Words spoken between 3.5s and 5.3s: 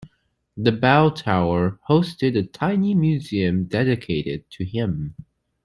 dedicated to him.